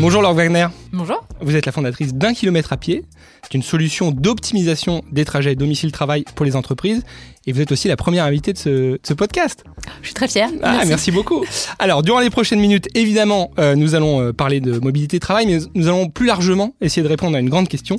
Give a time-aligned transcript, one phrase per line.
[0.00, 0.66] Bonjour Laure Wagner.
[0.92, 1.24] Bonjour.
[1.40, 3.04] Vous êtes la fondatrice d'un kilomètre à pied.
[3.44, 7.04] C'est une solution d'optimisation des trajets domicile-travail pour les entreprises.
[7.46, 9.64] Et vous êtes aussi la première invitée de ce, de ce podcast.
[10.00, 10.48] Je suis très fière.
[10.62, 10.88] Ah, Merci.
[10.88, 11.44] merci beaucoup.
[11.78, 15.58] Alors, durant les prochaines minutes, évidemment, euh, nous allons euh, parler de mobilité travail, mais
[15.74, 17.98] nous allons plus largement essayer de répondre à une grande question.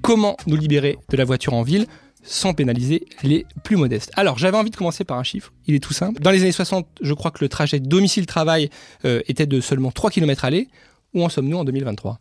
[0.00, 1.86] Comment nous libérer de la voiture en ville
[2.24, 4.10] sans pénaliser les plus modestes.
[4.16, 5.52] Alors, j'avais envie de commencer par un chiffre.
[5.66, 6.20] Il est tout simple.
[6.20, 8.70] Dans les années 60, je crois que le trajet domicile-travail
[9.04, 10.68] euh, était de seulement 3 km aller.
[11.12, 12.18] Où en sommes-nous en 2023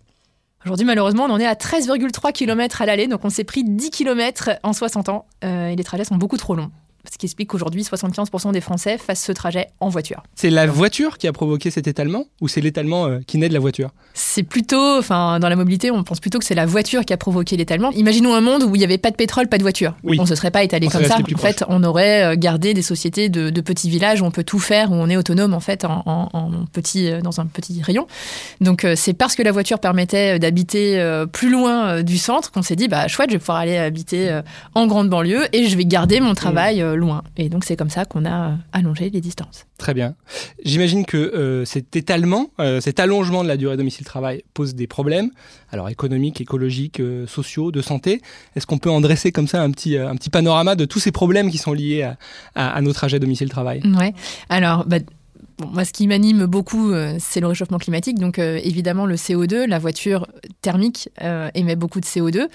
[0.65, 3.89] Aujourd'hui, malheureusement, on en est à 13,3 km à l'aller, donc on s'est pris 10
[3.89, 6.71] km en 60 ans euh, et les trajets sont beaucoup trop longs.
[7.11, 10.23] Ce qui explique qu'aujourd'hui, 75% des Français fassent ce trajet en voiture.
[10.35, 13.53] C'est la voiture qui a provoqué cet étalement ou c'est l'étalement euh, qui naît de
[13.53, 13.89] la voiture?
[14.13, 17.17] C'est plutôt, enfin, dans la mobilité, on pense plutôt que c'est la voiture qui a
[17.17, 17.91] provoqué l'étalement.
[17.91, 19.95] Imaginons un monde où il n'y avait pas de pétrole, pas de voiture.
[20.03, 20.17] Oui.
[20.17, 21.17] On ne se serait pas étalé On comme ça.
[21.17, 24.45] En fait, on aurait euh, gardé des sociétés de, de petits villages où on peut
[24.45, 27.45] tout faire, où on est autonome en fait en, en- en petit, euh, dans un
[27.47, 28.07] petit rayon.
[28.61, 32.87] Donc c'est parce que la voiture permettait d'habiter plus loin du centre qu'on s'est dit
[32.87, 34.39] bah chouette, je vais pouvoir aller habiter
[34.73, 37.23] en grande banlieue et je vais garder mon travail euh, loin.
[37.37, 39.65] Et donc c'est comme ça qu'on a euh, allongé les distances.
[39.77, 40.15] Très bien.
[40.63, 45.29] J'imagine que euh, cet étalement, euh, cet allongement de la durée domicile-travail pose des problèmes,
[45.71, 48.21] alors économiques, écologiques, euh, sociaux, de santé.
[48.55, 50.99] Est-ce qu'on peut en dresser comme ça un petit, euh, un petit panorama de tous
[50.99, 52.17] ces problèmes qui sont liés à,
[52.55, 53.81] à, à nos trajets domicile-travail?
[53.97, 54.13] Ouais.
[54.49, 54.97] Alors, bah,
[55.57, 58.19] bon, moi, ce qui m'anime beaucoup, euh, c'est le réchauffement climatique.
[58.19, 60.27] Donc, euh, évidemment, le CO2, la voiture
[60.61, 62.47] thermique euh, émet beaucoup de CO2.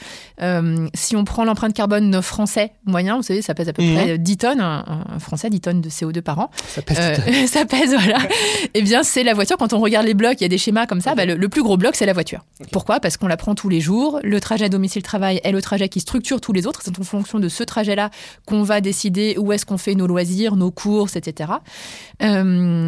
[0.42, 3.82] Euh, si on prend l'empreinte carbone nos Français moyens, vous savez, ça pèse à peu
[3.82, 3.94] Mhm.
[3.94, 6.50] près 10 tonnes, un, un Français, 10 tonnes de CO2 par an.
[6.66, 8.18] Ça pèse tout à- ça pèse, voilà.
[8.74, 9.56] Eh bien, c'est la voiture.
[9.56, 11.14] Quand on regarde les blocs, il y a des schémas comme ça.
[11.14, 12.44] bah, le, le plus gros bloc, c'est la voiture.
[12.72, 13.00] Pourquoi?
[13.00, 14.20] Parce qu'on la prend tous les jours.
[14.22, 16.80] Le trajet domicile-travail est le trajet qui structure tous les autres.
[16.84, 18.10] C'est en fonction de ce trajet-là
[18.46, 21.50] qu'on va décider où est-ce qu'on fait nos loisirs, nos courses, etc.
[22.22, 22.87] Euh,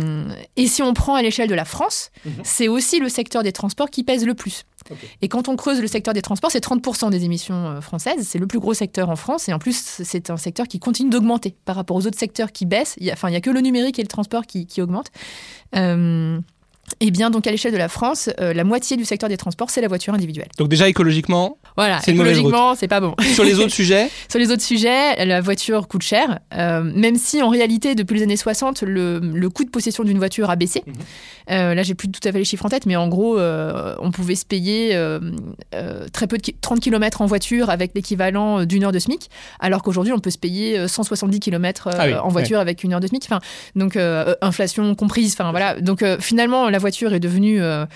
[0.56, 2.32] et si on prend à l'échelle de la France, Mhm.
[2.44, 4.64] c'est aussi le secteur des transports qui pèse le plus.
[5.22, 8.26] Et quand on creuse le secteur des transports, c'est 30% des émissions euh, françaises.
[8.26, 9.48] C'est le plus gros secteur en France.
[9.48, 12.66] Et en plus, c'est un secteur qui continue d'augmenter par rapport aux autres secteurs qui
[12.66, 12.94] baissent.
[12.98, 14.80] Il y a, enfin, il y a que le numérique et le transport qui, qui
[14.82, 15.10] augmentent.
[15.76, 16.41] Euh,
[17.00, 19.70] et bien, donc à l'échelle de la France, euh, la moitié du secteur des transports,
[19.70, 20.48] c'est la voiture individuelle.
[20.58, 23.14] Donc déjà écologiquement, Voilà, C'est écologiquement, c'est pas bon.
[23.34, 27.42] sur les autres sujets, Sur les autres sujets, la voiture coûte cher, euh, même si
[27.42, 30.82] en réalité, depuis les années 60, le, le coût de possession d'une voiture a baissé.
[30.86, 30.94] Mhm.
[31.50, 33.94] Euh, là, j'ai plus tout à fait les chiffres en tête, mais en gros, euh,
[34.00, 34.94] on pouvait se payer
[36.12, 39.28] très peu de ki- 30 km en voiture avec l'équivalent d'une heure de SMIC,
[39.58, 42.92] alors qu'aujourd'hui, on peut se payer euh, 170 km Ah oui, en voiture avec une
[42.94, 43.24] heure de SMIC.
[43.24, 43.40] Enfin,
[43.76, 43.96] donc,
[44.40, 45.32] inflation comprise.
[45.38, 45.80] Enfin, voilà.
[45.80, 47.86] Donc, finalement, la voiture est devenue euh,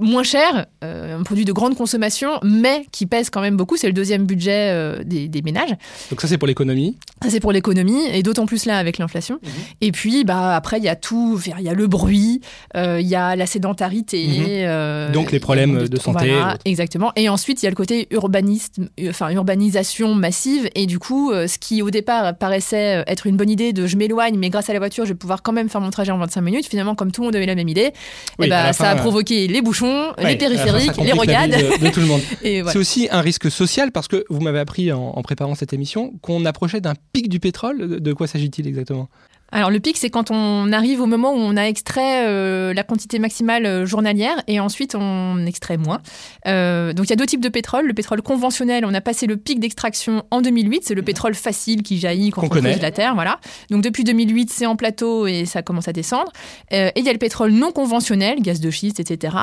[0.00, 3.76] moins cher, euh, un produit de grande consommation, mais qui pèse quand même beaucoup.
[3.76, 5.74] C'est le deuxième budget euh, des, des ménages.
[6.10, 6.96] donc ça c'est pour l'économie.
[7.22, 9.40] Ça, c'est pour l'économie, et d'autant plus là avec l'inflation.
[9.42, 9.50] Mhm.
[9.80, 11.40] Et puis, bah, après, il y a tout.
[11.58, 12.40] Il y a le bruit,
[12.76, 14.66] euh, il y a la sédentarité.
[14.66, 15.12] Mhm.
[15.12, 17.12] Donc, les problèmes de santé Voilà, exactement.
[17.16, 20.70] Et ensuite, il y a le côté urbanisme, enfin, urbanisation massive.
[20.76, 24.36] Et du coup, ce qui au départ paraissait être une bonne idée de je m'éloigne,
[24.38, 26.40] mais grâce à la voiture, je vais pouvoir quand même faire mon trajet en 25
[26.40, 26.66] minutes.
[26.68, 27.92] Finalement, comme tout le monde avait la même idée,
[28.38, 29.87] Oui, eh bah, ça fin, a provoqué les bouchons,
[30.18, 31.50] Ouais, les périphériques, les rogades.
[31.50, 32.20] de, de tout le monde.
[32.42, 32.72] Voilà.
[32.72, 36.12] C'est aussi un risque social parce que vous m'avez appris en, en préparant cette émission
[36.22, 38.00] qu'on approchait d'un pic du pétrole.
[38.00, 39.08] De quoi s'agit-il exactement?
[39.50, 42.82] Alors le pic, c'est quand on arrive au moment où on a extrait euh, la
[42.82, 46.00] quantité maximale euh, journalière et ensuite on extrait moins.
[46.46, 47.86] Euh, donc il y a deux types de pétrole.
[47.86, 50.82] Le pétrole conventionnel, on a passé le pic d'extraction en 2008.
[50.84, 53.14] C'est le pétrole facile qui jaillit quand on creuse la terre.
[53.14, 53.40] Voilà.
[53.70, 56.30] Donc depuis 2008, c'est en plateau et ça commence à descendre.
[56.74, 59.34] Euh, et il y a le pétrole non conventionnel, gaz de schiste, etc.,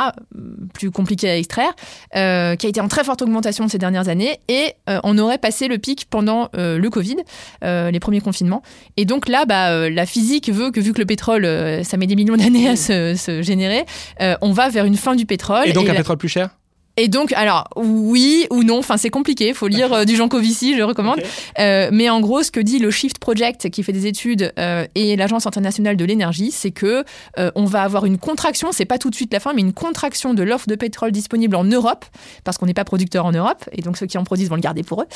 [0.73, 1.73] plus compliqué à extraire,
[2.13, 4.38] qui a été en très forte augmentation ces dernières années.
[4.49, 7.17] Et on aurait passé le pic pendant le Covid,
[7.61, 8.61] les premiers confinements.
[8.97, 12.06] Et donc là, bah, la physique veut que vu que le pétrole, euh, ça met
[12.06, 13.85] des millions d'années à se, se générer,
[14.22, 15.67] euh, on va vers une fin du pétrole.
[15.67, 16.50] Et donc un la- pétrole plus cher?
[16.97, 20.78] Et donc, alors, oui ou non, enfin, c'est compliqué, faut lire euh, du Jean Covici,
[20.78, 21.19] je recommande.
[21.59, 24.85] Euh, mais en gros, ce que dit le Shift Project, qui fait des études, euh,
[24.95, 27.03] et l'Agence internationale de l'énergie, c'est que
[27.38, 29.74] euh, on va avoir une contraction, c'est pas tout de suite la fin, mais une
[29.74, 32.06] contraction de l'offre de pétrole disponible en Europe,
[32.44, 34.62] parce qu'on n'est pas producteur en Europe, et donc ceux qui en produisent vont le
[34.62, 35.07] garder pour eux,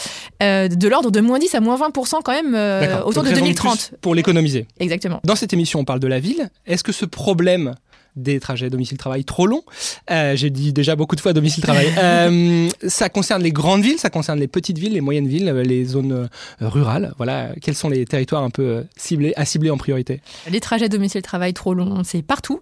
[0.44, 3.42] euh, de l'ordre de moins 10 à moins 20% quand même euh, autour de raison
[3.42, 3.88] 2030.
[3.90, 4.68] plus Pour l'économiser.
[4.80, 5.22] Exactement.
[5.24, 6.50] Dans cette émission, on parle de la ville.
[6.66, 7.76] Est-ce que ce problème
[8.16, 9.64] des trajets domicile-travail trop longs.
[10.12, 11.88] Euh, J'ai dit déjà beaucoup de fois domicile-travail.
[11.98, 15.64] euh, ça concerne les grandes villes, ça concerne les petites villes, les moyennes villes, euh,
[15.64, 16.30] les zones
[16.60, 17.14] rurales.
[17.18, 21.54] Voilà, quels sont les territoires un peu ciblés, à cibler en priorité Les trajets domicile-travail
[21.54, 22.62] trop longs, c'est partout.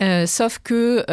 [0.00, 1.04] Euh, sauf que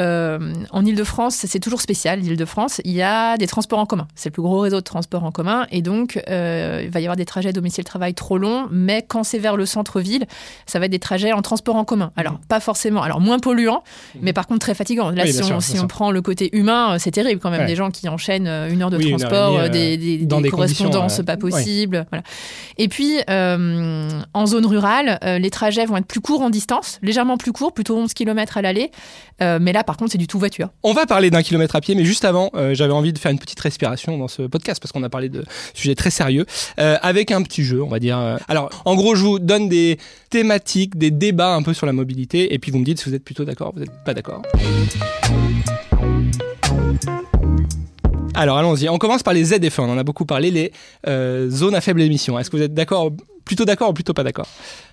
[0.71, 2.19] en Ile-de-France, c'est toujours spécial.
[2.19, 4.07] L'Île-de-France, il y a des transports en commun.
[4.15, 5.67] C'est le plus gros réseau de transports en commun.
[5.71, 8.67] Et donc, il va y avoir des trajets domicile-travail trop longs.
[8.71, 10.25] Mais quand c'est vers le centre-ville,
[10.65, 12.11] ça va être des trajets en transport en commun.
[12.15, 13.01] Alors, pas forcément.
[13.01, 13.39] Alors, moins
[13.79, 15.09] polluants, mais par contre très fatigants.
[15.11, 17.61] Là, Oui, si, on, sûr, si on prend le côté humain, c'est terrible quand même.
[17.61, 17.67] Ouais.
[17.67, 19.97] Des gens qui enchaînent euh, une heure de Oui, heure transport, demie, euh, euh, des,
[19.97, 21.37] des- dans des correspondances euh, pas ouais.
[21.39, 22.05] possibles.
[22.11, 22.23] Voilà.
[22.77, 27.37] Et puis, euh, en zone rurale, les trajets vont être plus courts en distance, légèrement
[27.37, 28.91] plus courts, plutôt 11 km à l'aller.
[29.41, 30.69] Mais là, par contre, c'est du tout voiture.
[30.83, 33.39] On va parler d'un kilomètre à pied, mais juste avant, j'avais envie de faire une
[33.39, 35.43] petite respiration dans ce podcast parce qu'on a parlé de
[35.73, 36.45] sujets très sérieux,
[36.77, 38.17] avec un petit jeu, on va dire.
[38.47, 39.97] Alors, en gros, je vous donne des
[40.29, 43.15] thématiques, des débats un peu sur la mobilité, et puis vous me dites si vous
[43.15, 44.41] êtes plutôt d'accord, vous n'êtes pas d'accord.
[48.33, 48.89] Alors, allons-y.
[48.89, 49.79] On commence par les ZFE.
[49.79, 50.73] On en a beaucoup parlé, les
[51.07, 52.37] euh, zones à faible émission.
[52.37, 53.11] Est-ce que vous êtes d'accord,
[53.45, 54.47] plutôt d'accord ou plutôt pas d'accord?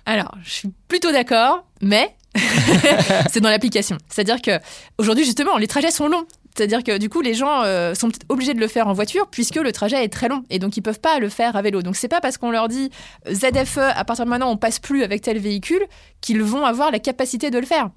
[0.05, 2.15] Alors, je suis plutôt d'accord, mais
[3.29, 3.97] c'est dans l'application.
[4.07, 4.51] C'est-à-dire que
[4.97, 6.25] aujourd'hui, justement, les trajets sont longs.
[6.55, 9.55] C'est-à-dire que du coup, les gens euh, sont obligés de le faire en voiture puisque
[9.55, 11.81] le trajet est très long et donc ils peuvent pas le faire à vélo.
[11.81, 12.91] Donc c'est pas parce qu'on leur dit
[13.27, 15.83] euh, ZFE à partir de maintenant on passe plus avec tel véhicule
[16.21, 17.89] qu'ils vont avoir la capacité de le faire.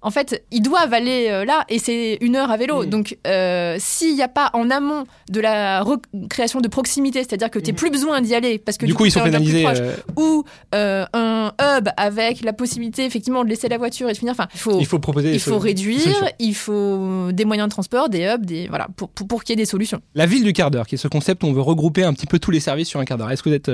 [0.00, 2.84] En fait, ils doivent aller euh, là et c'est une heure à vélo.
[2.84, 2.90] Mhm.
[2.90, 5.84] Donc euh, s'il n'y a pas en amont de la
[6.30, 7.78] création de proximité, c'est-à-dire que tu n'as Mhm.
[7.78, 9.62] plus besoin d'y aller parce que Du coup, ils sont pénalisés.
[9.64, 14.18] proche, euh, ou un hub avec la possibilité effectivement de laisser la voiture et de
[14.18, 14.32] finir.
[14.32, 15.32] Enfin, il faut, il faut proposer.
[15.34, 19.26] il faut réduire, il faut des moyens de transport, des hubs, des voilà pour, pour,
[19.26, 20.00] pour qu'il y ait des solutions.
[20.14, 22.26] La ville du quart d'heure, qui est ce concept où on veut regrouper un petit
[22.26, 23.30] peu tous les services sur un quart d'heure.
[23.30, 23.70] Est-ce que vous êtes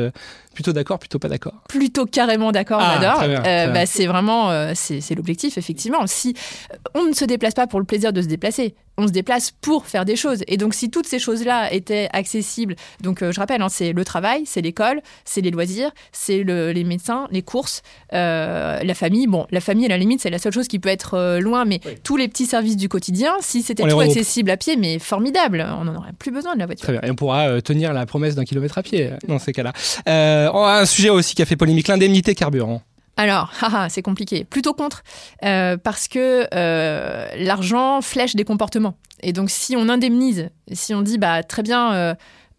[0.54, 1.54] plutôt d'accord, plutôt pas d'accord?
[1.68, 3.72] Plutôt carrément d'accord, Ah, j'adore.
[3.74, 6.06] bah, c'est vraiment c'est l'objectif effectivement.
[6.14, 6.34] Si
[6.72, 9.50] euh, on ne se déplace pas pour le plaisir de se déplacer, on se déplace
[9.60, 10.44] pour faire des choses.
[10.46, 14.04] Et donc si toutes ces choses-là étaient accessibles, donc euh, je rappelle, hein, c'est le
[14.04, 17.82] travail, c'est l'école, c'est les loisirs, c'est le- les médecins, les courses,
[18.12, 19.26] euh, la famille.
[19.26, 21.64] Bon, la famille à la limite c'est la seule chose qui peut être euh, loin,
[21.64, 21.94] mais Oui.
[22.04, 25.84] tous les petits services du quotidien, si c'était tout accessible à pied, mais formidable, on
[25.84, 26.84] n'en aurait plus besoin de la voiture.
[26.84, 27.02] Très bien.
[27.02, 29.72] Et on pourra tenir la promesse d'un kilomètre à pied dans ces cas-là.
[30.06, 32.82] On a un sujet aussi qui a fait polémique, l'indemnité carburant.
[33.16, 33.52] Alors,
[33.88, 34.44] c'est compliqué.
[34.44, 35.02] Plutôt contre,
[35.44, 38.94] euh, parce que euh, l'argent flèche des comportements.
[39.20, 42.16] Et donc, si on indemnise, si on dit, bah très bien,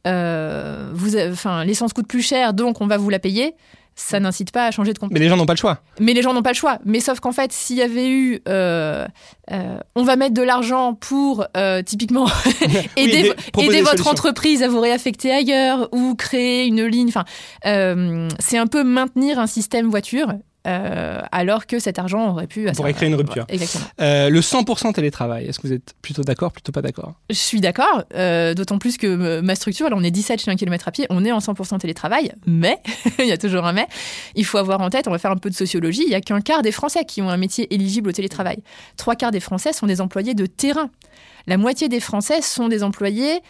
[0.07, 3.55] euh, vous, enfin, l'essence coûte plus cher, donc on va vous la payer,
[3.95, 5.17] ça n'incite pas à changer de comportement.
[5.17, 5.79] Mais les gens n'ont pas le choix.
[5.99, 6.79] Mais les gens n'ont pas le choix.
[6.83, 9.07] Mais sauf qu'en fait, s'il y avait eu, euh,
[9.51, 12.27] euh, on va mettre de l'argent pour euh, typiquement
[12.97, 14.11] aider, votre solutions.
[14.11, 17.07] entreprise à vous réaffecter ailleurs ou créer une ligne.
[17.07, 17.23] Enfin,
[18.39, 20.27] c'est un peu maintenir un système voiture.
[20.65, 22.67] Euh, alors que cet argent aurait pu.
[22.69, 23.45] On pourrait créer une rupture.
[23.49, 23.85] Exactement.
[24.01, 27.13] Euh, le 100% télétravail, est-ce que vous êtes plutôt d'accord, plutôt pas d'accord?
[27.29, 30.55] Je suis d'accord, euh, d'autant plus que ma structure, là on est 17 chez un
[30.55, 32.79] kilomètre à pied, on est en 100% télétravail, mais,
[33.19, 33.87] il y a toujours un mais,
[34.35, 36.21] il faut avoir en tête, on va faire un peu de sociologie, il n'y a
[36.21, 38.57] qu'un quart des Français qui ont un métier éligible au télétravail.
[38.97, 40.89] Trois quarts des Français sont des employés de terrain.
[41.47, 43.41] La moitié des Français sont des employés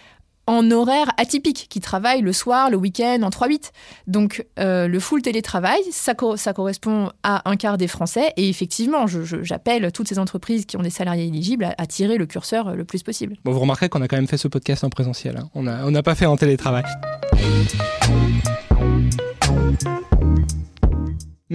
[0.48, 3.72] en horaire atypique, qui travaillent le soir, le week-end, en 3-8.
[4.08, 8.34] Donc euh, le full télétravail, ça, ça correspond à un quart des Français.
[8.38, 12.70] Et effectivement, j'appelle toutes ces entreprises qui ont des salariés éligibles à, tirer le curseur
[12.70, 13.36] euh, le plus possible.
[13.44, 15.38] Bon, vous remarquerez qu'on a quand même fait ce podcast en présentiel.
[15.38, 15.50] hein.
[15.56, 16.84] On n'a on n'a pas fait en télétravail.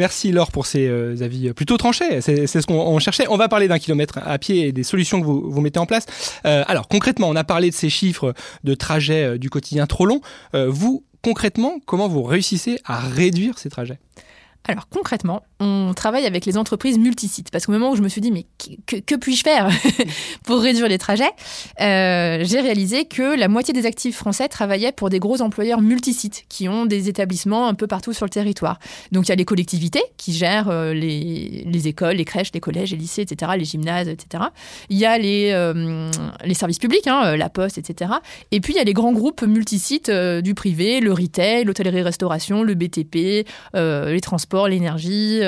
[0.00, 2.22] Merci Laure pour ces euh, avis euh, plutôt tranchés.
[2.22, 3.26] C'est ce qu'on on cherchait.
[3.28, 6.06] On va parler d'un kilomètre à pied et des solutions que vous, mettez en place.
[6.46, 8.32] Euh, alors concrètement, on a parlé de ces chiffres
[8.64, 10.22] de trajets du quotidien trop longs.
[10.54, 13.98] Vous, concrètement, comment vous réussissez à réduire ces trajets?
[14.66, 18.22] Alors concrètement, on travaille avec les entreprises multisites parce qu'au moment où je me suis
[18.22, 18.46] dit mais
[18.86, 19.68] que, puis-je faire
[20.44, 21.30] pour réduire les trajets,
[21.80, 26.44] euh, j'ai réalisé que la moitié des actifs français travaillaient pour des gros employeurs multisites
[26.48, 28.78] qui ont des établissements un peu partout sur le territoire.
[29.12, 32.60] Donc il y a les collectivités qui gèrent euh, les, les écoles, les crèches, les
[32.60, 34.44] collèges, les lycées, etc., les gymnases, etc.
[34.88, 36.10] Il y a les, euh,
[36.54, 38.12] services publics, hein, la poste, etc.
[38.50, 42.74] Et puis il y a les grands groupes multisites du privé, le retail, l'hôtellerie-restauration, le
[42.74, 45.40] BTP, les transports, l'énergie,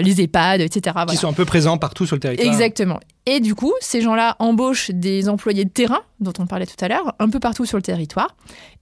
[0.00, 0.80] les EHPAD, etc.
[0.82, 1.14] qui Voilà.
[1.14, 3.00] sont un peu présents partout sur le territoire Exactement.
[3.26, 6.88] Et du coup, ces gens-là embauchent des employés de terrain, dont on parlait tout à
[6.88, 8.34] l'heure, un peu partout sur le territoire.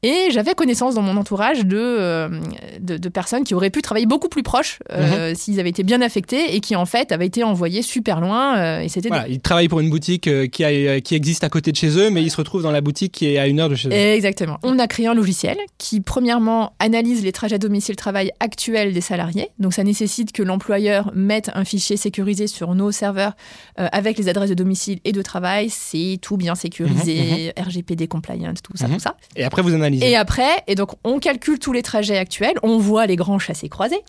[0.05, 2.41] Et j'avais connaissance dans mon entourage de, euh,
[2.81, 5.35] de, de, personnes qui auraient pu travailler beaucoup plus proches euh, -hmm.
[5.35, 8.57] s'ils avaient été bien affectés et qui en fait avaient été envoyés super loin.
[8.59, 11.73] Euh, et c'était voilà, ils travaillent pour une boutique qui, a, qui existe à côté
[11.73, 13.69] de chez eux, mais ils se retrouvent dans la boutique qui est à une heure
[13.69, 13.93] de chez eux.
[13.93, 14.59] Exactement.
[14.63, 19.49] On a créé un logiciel qui, premièrement, analyse les trajets domicile-travail actuels des salariés.
[19.59, 23.33] Donc ça nécessite que l'employeur mette un fichier sécurisé sur nos serveurs
[23.77, 25.71] avec les adresses de domicile et de travail.
[25.71, 27.69] C'est tout bien sécurisé, mm -hmm.
[27.69, 28.95] RGPD compliant, tout ça, -hmm.
[28.95, 29.17] tout ça.
[29.37, 30.11] Et après, vous analysez.
[30.11, 33.69] Et après, et donc on calcule tous les trajets actuels, on voit les grands chassés
[33.69, 34.03] croisés.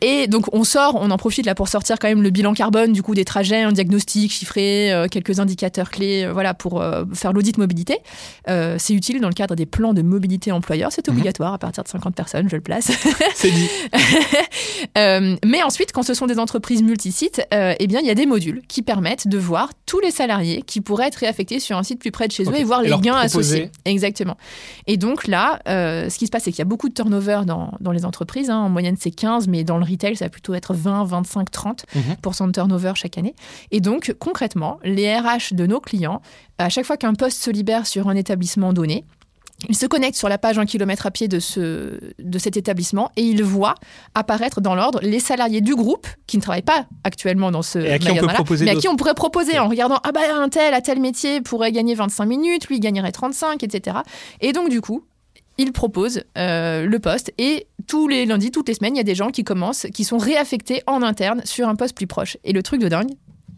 [0.00, 2.92] Et donc on sort, on en profite là pour sortir quand même le bilan carbone
[2.92, 7.04] du coup des trajets, un diagnostic chiffré, euh, quelques indicateurs clés, euh, voilà, pour euh,
[7.14, 7.98] faire l'audit mobilité.
[8.46, 10.90] c'est utile dans le cadre des plans de mobilité employeur.
[10.92, 12.90] C'est obligatoire à partir de 50 personnes, je le place.
[13.34, 13.68] C'est dit.
[15.44, 18.62] mais ensuite, quand ce sont des entreprises multisites, eh bien il y a des modules
[18.68, 22.10] qui permettent de voir tous les salariés qui pourraient être réaffectés sur un site plus
[22.10, 22.58] près de chez okay.
[22.58, 23.70] eux et voir et les gains associés.
[23.84, 24.36] Exactement.
[24.86, 27.42] Et donc là, euh, ce qui se passe, c'est qu'il y a beaucoup de turnover
[27.46, 28.50] dans, dans les entreprises.
[28.50, 28.58] Hein.
[28.58, 31.84] En moyenne, c'est 15, mais dans le retail, ça va plutôt être 20, 25, 30
[31.94, 32.46] mm -hmm.
[32.46, 33.34] de turnover chaque année.
[33.70, 36.20] Et donc, concrètement, les RH de nos clients,
[36.58, 39.04] à chaque fois qu'un poste se libère sur un établissement donné,
[39.68, 43.10] il se connecte sur la page 1 km à pied de, ce, de cet établissement
[43.16, 43.74] et il voit
[44.14, 47.92] apparaître dans l'ordre les salariés du groupe qui ne travaillent pas actuellement dans ce et
[47.92, 50.20] à qui on peut proposer mais à qui on pourrait proposer en regardant ah bah
[50.34, 53.98] un tel à tel métier pourrait gagner 25 minutes, lui gagnerait 35, etc.
[54.40, 55.04] Et donc du coup,
[55.58, 59.04] il propose euh, le poste et tous les lundis, toutes les semaines, il y a
[59.04, 62.36] des gens qui commencent, qui sont réaffectés en interne sur un poste plus proche.
[62.44, 63.10] Et le truc de dingue,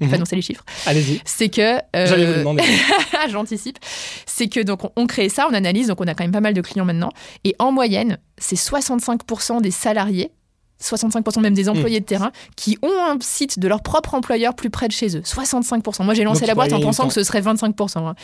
[0.07, 0.65] Enfin, non, c'est les chiffres.
[0.87, 1.21] Allez-y.
[1.25, 1.77] C'est que.
[1.77, 2.07] Euh...
[2.07, 2.63] J'allais vous demander.
[3.31, 3.79] J'anticipe.
[4.27, 6.55] C'est que, donc, on crée ça, on analyse, donc on a quand même pas mal
[6.55, 7.11] de clients maintenant.
[7.45, 10.31] Et en moyenne, c'est 65% des salariés
[10.83, 12.03] 65% même des employés mmh.
[12.03, 15.21] de terrain qui ont un site de leur propre employeur plus près de chez eux.
[15.21, 16.05] 65%.
[16.05, 17.99] Moi, j'ai lancé Donc, la boîte en pensant que ce serait 25%.
[17.99, 18.15] Hein.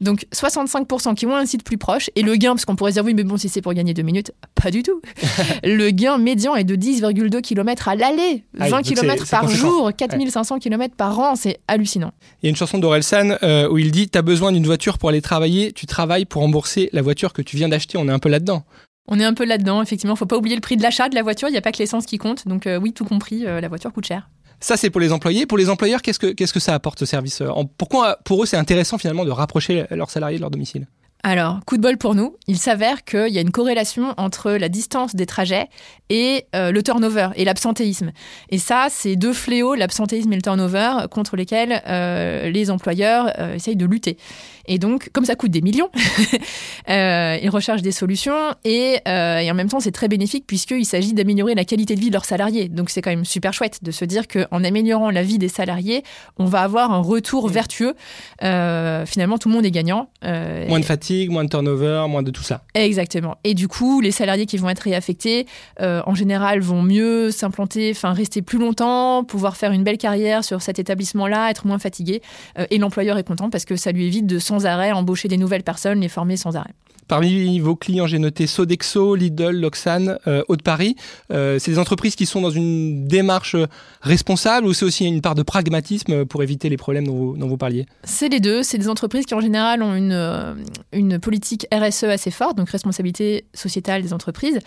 [0.00, 2.10] Donc, 65% qui ont un site plus proche.
[2.16, 4.02] Et le gain, parce qu'on pourrait dire, oui, mais bon, si c'est pour gagner deux
[4.02, 5.00] minutes, pas du tout.
[5.62, 8.44] le gain médian est de 10,2 km à l'aller.
[8.54, 10.60] 20 ah, km par jour, 4500 ouais.
[10.60, 11.36] km par an.
[11.36, 12.12] C'est hallucinant.
[12.42, 15.08] Il y a une chanson d'Orelsan euh, où il dit T'as besoin d'une voiture pour
[15.08, 17.98] aller travailler, tu travailles pour rembourser la voiture que tu viens d'acheter.
[17.98, 18.64] On est un peu là-dedans.
[19.08, 20.14] On est un peu là-dedans, effectivement.
[20.16, 21.48] Faut pas oublier le prix de l'achat de la voiture.
[21.48, 22.46] Il n'y a pas que l'essence qui compte.
[22.46, 24.28] Donc, euh, oui, tout compris, euh, la voiture coûte cher.
[24.60, 25.46] Ça, c'est pour les employés.
[25.46, 27.42] Pour les employeurs, qu'est-ce que, qu'est-ce que ça apporte ce service
[27.78, 30.86] Pourquoi, pour eux, c'est intéressant finalement de rapprocher leurs salariés de leur domicile?
[31.24, 34.68] Alors, coup de bol pour nous, il s'avère qu'il y a une corrélation entre la
[34.68, 35.68] distance des trajets
[36.10, 38.12] et euh, le turnover et l'absentéisme.
[38.50, 43.56] Et ça, c'est deux fléaux, l'absentéisme et le turnover, contre lesquels euh, les employeurs euh,
[43.56, 44.16] essayent de lutter.
[44.66, 45.90] Et donc, comme ça coûte des millions,
[46.88, 51.54] ils recherchent des solutions et, et en même temps, c'est très bénéfique puisqu'il s'agit d'améliorer
[51.54, 52.68] la qualité de vie de leurs salariés.
[52.68, 56.02] Donc, c'est quand même super chouette de se dire qu'en améliorant la vie des salariés,
[56.36, 57.94] on va avoir un retour vertueux.
[58.40, 60.10] finalement, tout le monde est gagnant.
[60.22, 62.62] Moins de fatigue moins de turnover, moins de tout ça.
[62.74, 63.36] Exactement.
[63.44, 65.46] Et du coup, les salariés qui vont être réaffectés,
[65.80, 70.44] euh, en général, vont mieux s'implanter, enfin rester plus longtemps, pouvoir faire une belle carrière
[70.44, 72.22] sur cet établissement-là, être moins fatigué.
[72.58, 75.36] Euh, et l'employeur est content parce que ça lui évite de sans arrêt embaucher des
[75.36, 76.74] nouvelles personnes, les former sans arrêt.
[77.08, 80.96] Parmi vos clients, j'ai noté Sodexo, Lidl, Loxane, euh, Haute-Paris.
[81.32, 83.56] Euh, c'est des entreprises qui sont dans une démarche
[84.02, 87.48] responsable ou c'est aussi une part de pragmatisme pour éviter les problèmes dont vous, dont
[87.48, 87.86] vous parliez?
[88.04, 88.62] C'est les deux.
[88.62, 90.56] C'est des entreprises qui en général ont une,
[90.92, 94.58] une politique RSE assez forte, donc responsabilité sociétale des entreprises,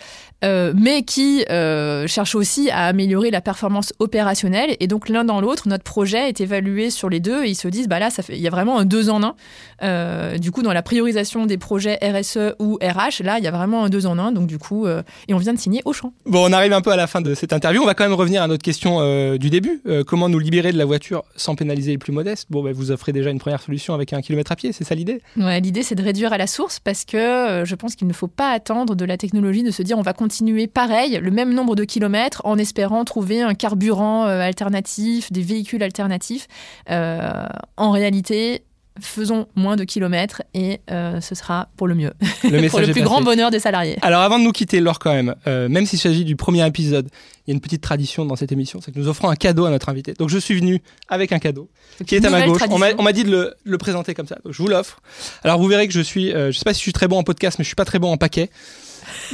[0.44, 4.76] euh, mais qui euh, cherchent aussi à améliorer la performance opérationnelle.
[4.80, 7.68] Et donc l'un dans l'autre, notre projet est évalué sur les deux et ils se
[7.68, 9.34] disent, bah là, ça fait, il y a vraiment un deux en un.
[9.82, 13.50] Euh, du coup, dans la priorisation des projets RSE ou RH, là, il y a
[13.50, 14.32] vraiment un deux en un.
[14.32, 16.12] Donc du coup, euh, et on vient de signer au champ.
[16.26, 17.82] Bon, on arrive un peu à la fin de cette interview.
[17.82, 19.80] On va quand même revenir à notre question euh, du début.
[19.86, 22.46] Euh, comment nous libérer de la voiture sans pénaliser les plus modestes?
[22.50, 24.94] Bon, bah, vous offrez déjà une première solution avec un kilomètre à pied, c'est ça
[24.94, 25.22] l'idée?
[25.36, 28.12] Ouais, l'idée c'est de réduire à la source parce que euh, je pense qu'il ne
[28.12, 31.52] faut pas attendre de la technologie de se dire on va continuer pareil, le même
[31.52, 36.46] nombre de kilomètres en espérant trouver un carburant euh, alternatif, des véhicules alternatifs.
[36.88, 38.64] en réalité,
[39.00, 42.12] faisons moins de kilomètres et euh, ce sera pour le mieux,
[42.44, 43.04] le pour le plus passé.
[43.04, 43.98] grand bonheur des salariés.
[44.02, 47.08] Alors avant de nous quitter, Laure quand même, euh, même s'il s'agit du premier épisode,
[47.46, 49.64] il y a une petite tradition dans cette émission, c'est que nous offrons un cadeau
[49.64, 50.12] à notre invité.
[50.12, 51.68] Donc je suis venu avec un cadeau
[52.06, 52.58] qui est à ma gauche.
[52.58, 52.96] Tradition.
[52.98, 55.00] On m'a dit de le, le, présenter comme ça, donc je vous l'offre.
[55.42, 57.18] Alors vous verrez que je suis, euh, je sais pas si je suis très bon
[57.18, 58.50] en podcast, mais je suis pas très bon en paquet.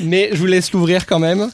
[0.00, 1.50] mais je vous laisse l'ouvrir quand même.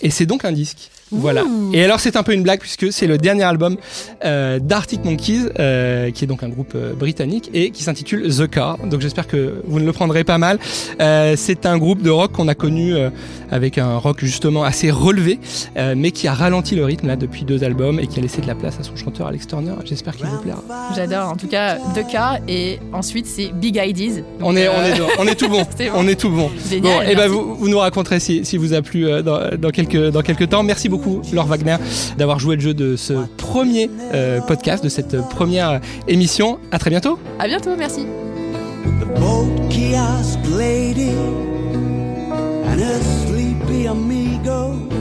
[0.00, 1.44] Et c'est donc un disque Voilà.
[1.44, 1.70] Ouh.
[1.72, 3.76] Et alors c'est un peu une blague puisque c'est le dernier album
[4.24, 8.48] euh, d'Arctic Monkeys, euh, qui est donc un groupe euh, britannique et qui s'intitule The
[8.48, 8.78] Car.
[8.78, 10.58] Donc j'espère que vous ne le prendrez pas mal.
[11.00, 13.10] Euh, c'est un groupe de rock qu'on a connu euh,
[13.50, 15.38] avec un rock justement assez relevé,
[15.76, 18.40] euh, mais qui a ralenti le rythme là depuis deux albums et qui a laissé
[18.40, 19.74] de la place à son chanteur Alex Turner.
[19.84, 20.62] J'espère qu'il vous plaira.
[20.96, 21.28] J'adore.
[21.28, 22.38] En tout cas, The Car.
[22.48, 24.22] Et ensuite, c'est Big Ideas.
[24.40, 25.64] On est, on est, on est tout bon.
[25.94, 26.50] On est tout bon.
[26.68, 26.82] Génial.
[26.82, 27.28] Bon, et ben merci.
[27.34, 30.48] vous, vous nous raconterez si, si vous a plu euh, dans, dans quelques, dans quelques
[30.48, 30.62] temps.
[30.62, 31.01] Merci beaucoup,
[31.32, 31.76] Laure Wagner,
[32.16, 35.78] d'avoir joué le jeu de ce premier euh, podcast, de cette première euh,
[36.08, 36.58] émission.
[36.70, 37.18] À très bientôt.
[37.38, 37.70] À bientôt.
[37.76, 38.06] Merci.
[39.00, 41.10] The boat kiosk lady
[42.66, 44.91] and her sleepy amigo